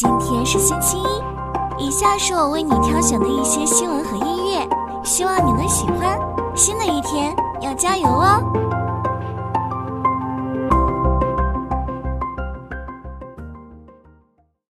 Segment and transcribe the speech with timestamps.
[0.00, 6.16] 今天是星期一，以下是我为你挑选的一些新闻和音乐，希望你能喜欢。
[6.54, 8.40] 新的一天要加油哦！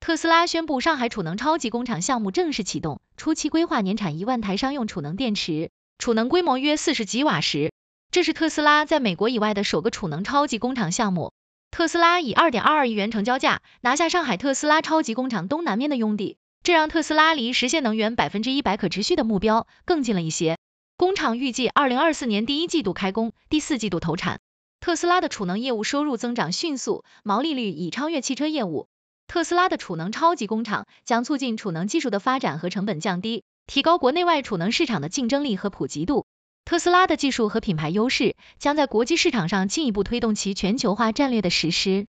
[0.00, 7.70] 特斯拉宣布，上海储能超级工厂项目正式启动，初期规划年产一万台商用储能电池，储能规模约四十几瓦时。
[8.10, 11.32] 这是特斯拉在美国以外的首个储能超级工厂项目。
[11.72, 20.58] 特斯拉以二点二二亿元成交价拿下上海特斯拉超级工厂东南面的用地，这让特斯拉离实现能源百分之一百可持续的目标更近了一些。
[20.98, 24.40] 工厂预计二零二四年第一季度开工，第四季度投产。
[24.80, 28.88] 特斯拉的储能业务收入增长迅速，毛利率已超越汽车业务。
[29.26, 36.26] 特斯拉的储能超级工厂将促进储能技术的发展和成本降低，提高国内外储能市场的竞争力和普及度。
[36.72, 42.06] 特斯拉的技术和品牌优势将在国际市场上进一步推动其全球化战略的实施。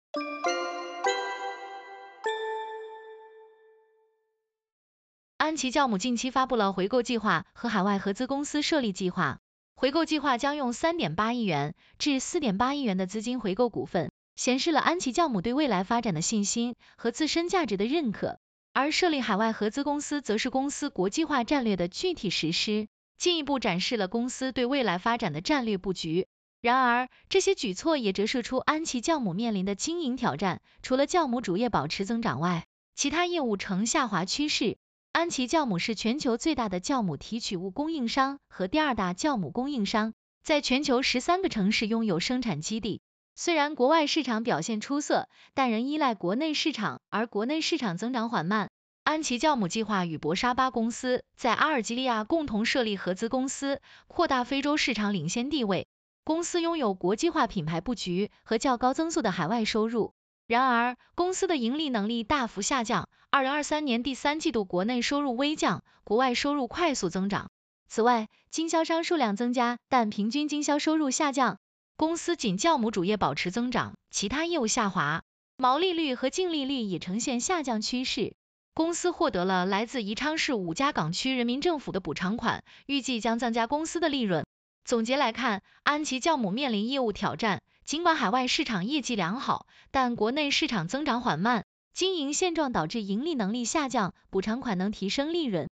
[5.38, 9.38] 安琪酵母近期发布了回购计划和海外合资公司设立计划，
[9.76, 18.38] 回购计划将用三点八亿元至四点八亿元的资金回购股份，显示了安琪酵母对未来发展的信心和自身价值的认可。
[18.74, 22.88] 而设立海外合资公司则是公司国际化战略的具体实施。
[23.20, 26.26] 进一步展示了公司对未来发展的战略布局。
[26.62, 30.62] 然而，这些举措也折射出安琪酵母面临的经营挑战。
[30.80, 34.78] 除了酵母主业保持增长外，其他业务呈下滑趋势。
[35.12, 43.02] 安琪酵母是全球最大的酵母提取物供应商和第二大酵母供应商，在全球十三个城市拥有生产基地。
[43.34, 48.70] 虽然国外市场表现出色，但仍依赖国内市场，而国内市场增长缓慢。
[49.02, 55.88] 安琪酵母计划与博沙巴公司在阿尔及利亚共同设立合资公司，扩大非洲市场领先地位。
[56.22, 60.12] 公司拥有国际化品牌布局和较高增速的海外收入。
[60.46, 63.08] 然而，公司的盈利能力大幅下降。
[63.30, 67.50] 二零二三年第三季度国内收入微降，国外收入快速增长。
[67.88, 71.58] 此外，经销商数量增加，但平均经销收入下降。
[71.96, 75.22] 公司仅酵母主业保持增长，其他业务下滑，
[75.56, 78.34] 毛利率和净利率也呈现下降趋势。
[78.72, 84.46] 公司获得了来自宜昌市五家港区人民政府的补偿款，预计将增加公司的利润。
[84.84, 95.68] 总结来看，安琪酵母面临业务挑战，尽管海外市场业绩良好，但国内市场增长缓慢，经营现状导致盈利能力下降，补偿款能提升利润。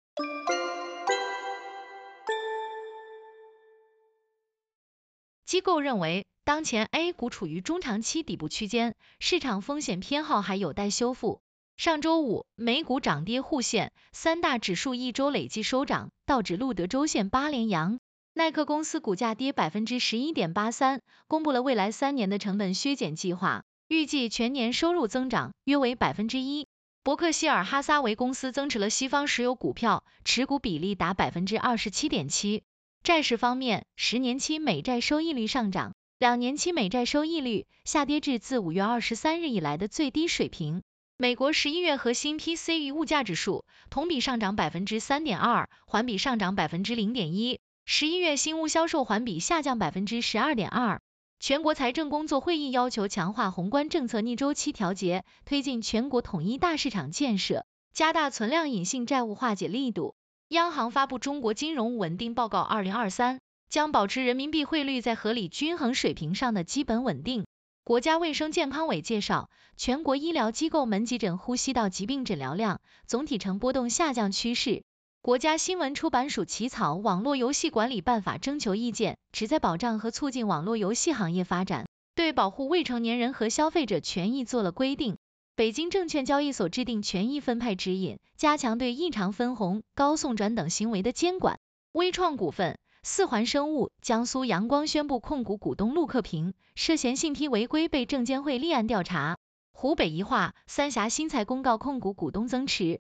[5.46, 11.42] 机构认为，当前 A 股处于中长期底部区间，市场风险偏好还有待修复。
[11.78, 18.00] 上周五，美股涨跌互现，三大指数一周累计收涨，道指录得周线八连阳。
[18.34, 26.68] 耐克公司股价跌百分之十一点八三，公布了未来三年的成本削减计划，预计全年收入增长约为百分之一。
[27.04, 32.64] 伯克希尔哈撒韦公司增持了西方石油股票，持股比例达百分之二十七点七。
[33.04, 40.82] 债市方面，十年期美债收益率上涨，两年期美债收益率下跌至自五月二十三日以来的最低水平。
[41.20, 47.60] 美国十一月核心 PCE 物价指数同比上涨百分之三点二，环比上涨百分之零点一。
[47.86, 51.02] 十一月新屋销售环比下降百分之十二点二。
[51.40, 60.14] 全国财政工作会议要求强化宏观政策逆周期调节，推进全国统一大市场建设，加大存量隐性债务化解力度。
[60.50, 63.40] 央行发布中国金融稳定报告二零二三，
[63.70, 67.48] 将保持人民币汇率在合理均衡水平上的基本稳定。
[67.88, 74.84] 国家卫生健康委介绍，全国医疗机构门急诊呼吸道疾病诊疗量总体呈波动下降趋势。
[75.22, 85.16] 国家新闻出版署起草《网络游戏管理办法》征求意见，旨在保障和促进网络游戏行业发展，对保护未成年人和消费者权益做了规定。
[85.56, 91.58] 北京证券交易所制定权益分配指引，加强对异常分红、高送转等行为的监管。
[91.94, 92.78] 微创股份。
[93.10, 99.38] 四环生物、江苏阳光宣布控股股东陆克平涉嫌信披违规，被证监会立案调查。
[99.72, 103.00] 湖北宜化、三峡新材公告控股股东增持。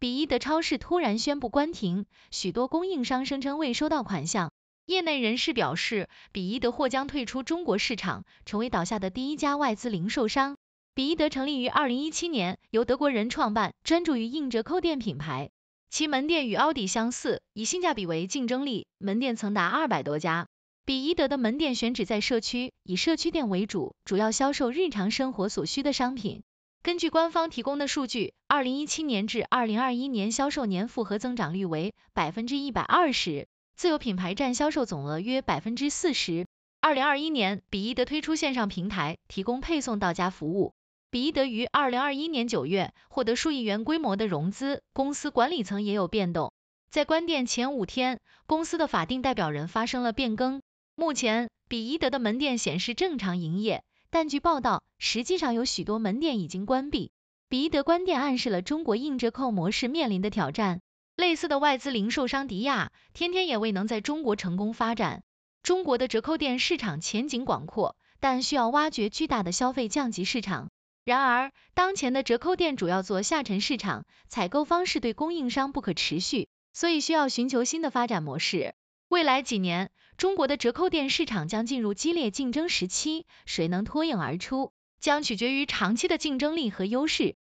[0.00, 4.50] 比一德超市突然宣布关停，许多供应商声称未收到款项。
[4.86, 10.57] 业内人士表示，比一德或将退出中国市场，成为倒下的第一家外资零售商。
[10.98, 15.50] 比伊德成立于二零一七年，由德国人创办，专注于硬折扣店品牌。
[15.88, 20.48] 其门店与奥迪相似，以性价比为竞争力，门店曾达二百多家。
[20.84, 26.42] 比伊德的门店选址在社区，以社区店为主，主要销售日常生活所需的商品。
[26.82, 33.46] 根据官方提供的数据，二零一七年至二零二一年销售年复合增长率为百分之一百二十，
[33.76, 36.44] 自有品牌占销售总额约百分之四十。
[36.80, 40.74] 二零二一年，比伊德推出线上平台，提供配送到家服务。
[41.10, 46.52] 比伊德于二零二一年九月获得数亿元规模的融资，公司管理层也有变动。
[46.90, 50.60] 在关店前五天，公司的法定代表人发生了变更。
[50.94, 57.10] 目前，比伊德的门店显示正常营业，但据报道，实际上有许多门店已经关闭。
[57.48, 60.82] 比伊德关店暗示了中国硬折扣模式面临的挑战。
[61.16, 65.22] 类似的外资零售商迪亚，天天也未能在中国成功发展。
[65.62, 70.68] 中国的折扣店市场前景广阔，但需要挖掘巨大的消费降级市场。
[71.08, 76.50] 然而，当前的折扣店主要做下沉市场，采购方式对供应商不可持续。
[76.74, 78.74] 所以需要寻求新的发展模式。
[79.08, 87.36] 未来几年，中国的折扣店市场将进入激烈竞争时期，谁能脱颖而出，将取决于长期的竞争力和优势。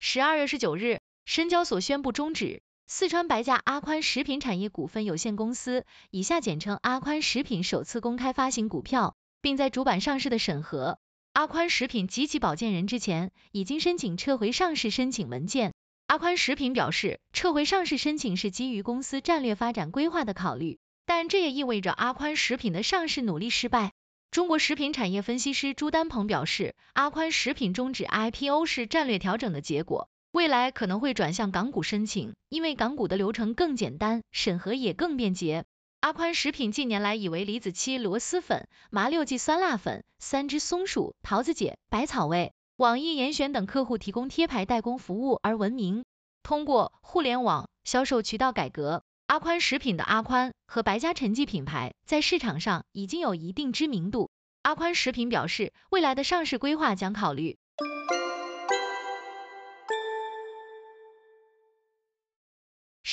[0.00, 11.00] 十二月十九日，深交所宣布终止四川白家阿宽食品产业股份有限公司（以下简称阿宽食品）首次公开发行股票，并在主板上市的审核。
[11.32, 15.74] 阿宽食品及其保荐人之前已经申请撤回上市申请文件。
[16.06, 23.94] 阿宽食品表示，撤回上市申请是基于公司战略发展规划的考虑，但这也意味着阿宽食品的上市努力失败。
[24.30, 35.64] 中国食品产业分析师朱丹鹏表示，阿宽食品终止 IPO 是战略调整的结果，未来可能会转向港股申请，因为港股的流程更简单，审核也更便捷。
[36.00, 46.04] 阿宽食品近年来以为李子柒螺蛳粉、麻六记酸辣粉、三只松鼠、桃子姐、百草味、网易严选等客户提供贴牌代工服务而闻名。
[46.42, 54.28] 通过互联网销售渠道改革，阿宽食品的阿宽和白家陈记品牌在市场上已经有一定知名度。
[54.60, 57.56] 阿宽食品表示，未来的上市规划将考虑。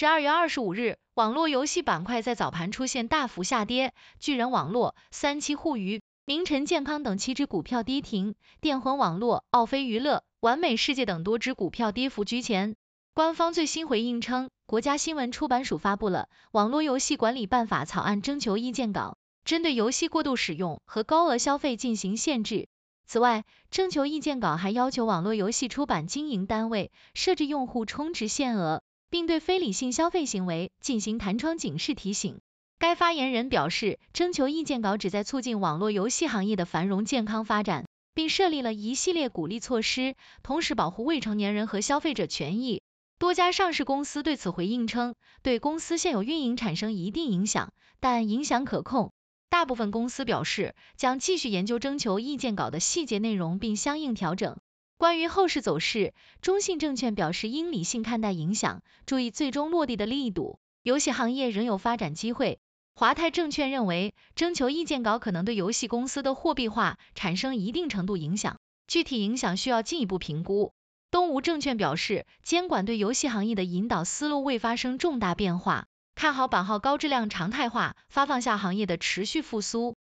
[0.04, 12.76] 十二月二十五日，网络游戏板块在早盘出现大幅下跌，巨人网络、三七互娱、明晨健康等七只股票跌停，电魂网络、奥飞娱乐、完美世界等多只股票跌幅居前。
[13.14, 19.16] 官方最新回应称，国家新闻出版署发布了《网络游戏管理办法》草案征求意见稿，
[19.46, 22.68] 针对游戏过度使用和高额消费进行限制。
[23.06, 28.83] 此外，征求意见稿还要求网络游戏出版经营单位设置用户充值限额。
[29.14, 32.40] 并对非理性消费行为进行弹窗警示提醒。
[32.80, 42.82] 该发言人表示，征求意见稿旨在促进网络游戏行业的繁荣健康发展，并设立了一系列鼓励措施，同时保护未成年人和消费者权益。
[43.20, 45.14] 多家上市公司对此回应称，
[45.44, 49.12] 对公司现有运营产生一定影响，但影响可控。
[49.48, 54.58] 大部分公司表示，将继续研究征求意见稿的细节内容，并相应调整。
[55.04, 60.60] 关于后市走势，中信证券表示应理性看待影响，注意最终落地的力度。
[60.82, 62.58] 游戏行业仍有发展机会。
[62.96, 68.56] 华泰证券认为，征求意见稿可能对游戏公司的货币化产生一定程度影响，
[68.88, 70.72] 具体影响需要进一步评估。
[71.12, 79.96] 东吴证券表示，监管对游戏行业的引导思路未发生重大变化，看好版号高质量常态化发放下行业的持续复苏。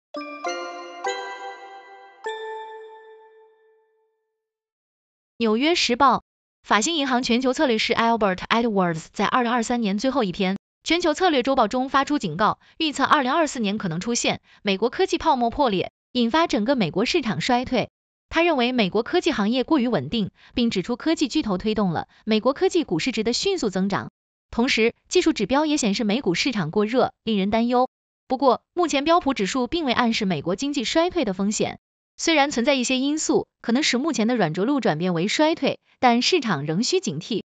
[5.42, 6.22] 纽约时报，
[6.62, 17.90] 法兴银行全球策略师 Albert Edwards 在二零二三年最后一篇全球策略周报中发出警告，预测二零二四年可能出现美国科技泡沫破裂，引发整个美国市场衰退。
[18.30, 24.12] 他认为美国科技行业过于稳定，并指出科技巨头推动了美国科技股市值的迅速增长。
[24.52, 27.90] 同时，技术指标也显示美股市场过热，令人担忧。
[28.28, 31.80] 不过，目前标普指数并未暗示美国经济衰退的风险。
[32.18, 37.42] 虽然存在一些因素可能使目前的软着陆转变为衰退，但市场仍需警惕。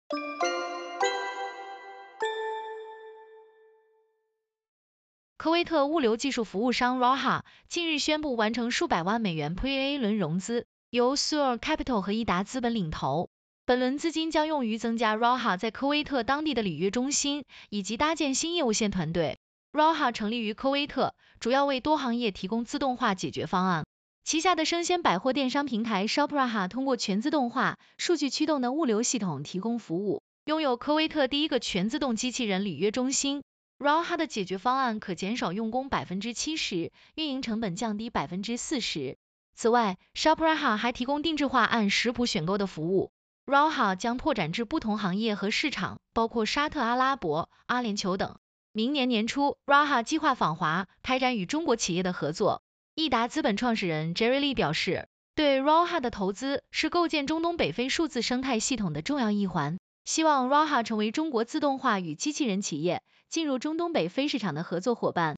[5.37, 13.31] 科威特物流技术服务商 Raha 近日宣布完成数百万美元 Pre-A 轮融资，由 Sur Capital 和益达资本领投。
[13.65, 19.39] 本轮资金将用于增加 Raha 在科威特当地的履约中心，以及搭建新业务线团队。
[19.73, 23.87] Raha 成立于科威特，主要为多行业提供自动化解决方案。
[24.23, 33.43] 旗下的生鲜百货电商平台 Shopraha 通过全自动化、数据驱动的物流系统提供服务，拥有科威特第一个全自动机器人履约中心。
[33.79, 39.17] Raha 的解决方案可减少用工百分之七十，运营成本降低百分之四十。
[39.55, 43.11] 此外，Shopraha 还提供定制化按食谱选购的服务。
[43.47, 48.37] Raha 将拓展至不同行业和市场，包括沙特阿拉伯、阿联酋等。
[48.73, 52.63] 明年年初，Raha 计划访华，开展与中国企业的合作。
[52.97, 65.37] 易达资本创始人 Jerry Lee 表示，对 Raha 的投资是构建中东北非数字生态系统的重要一环，希望 Raha 成为中国自动化与机器人企业进入中东北非市场的合作伙伴。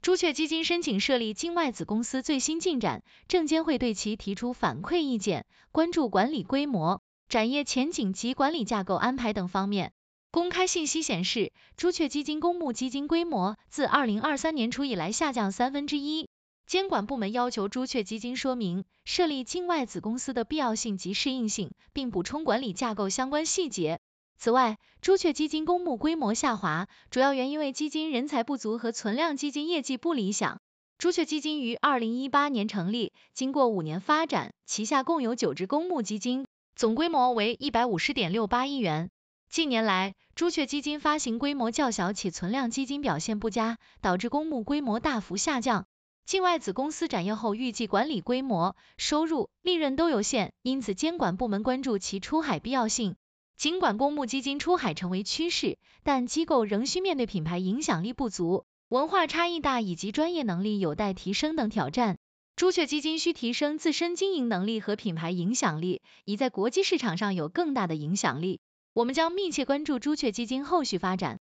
[0.00, 9.92] 朱雀基金申请设立境外子公司最新进展，证监会对其提出反馈意见，关注管理规模、展业前景及管理架构安排等方面。
[10.36, 16.28] 公开信息显示，朱雀基金公募基金规模自二零二三年初以来下降三分之一。
[16.66, 23.98] 监管部门要求朱雀基金说明设立境外子公司的必要性及适应性，并补充管理架构相关细节。
[24.36, 30.60] 此外，朱雀基金公募规模下滑，主要原因为基金人才不足和存量基金业绩不理想。
[30.98, 39.08] 朱雀基金于二零一八年成立，经过五年发展，旗下共有九只公募基金，总规模为一百五十点六八亿元。
[39.48, 45.86] 近年来，朱雀基金发行规模较小且存量基金表现不佳，导致公募规模大幅下降。
[46.26, 53.16] 境外子公司展业后，预计管理规模、收入、利润都有限，因此监管部门关注其出海必要性。
[53.56, 62.18] 尽管公募基金出海成为趋势，但机构仍需面对品牌影响力不足、文化差异大以及专业能力有待提升等挑战。
[62.56, 68.60] 朱雀基金需提升自身经营能力和品牌影响力，以在国际市场上有更大的影响力。
[68.96, 71.38] 我们将密切关注朱雀基金后续发展。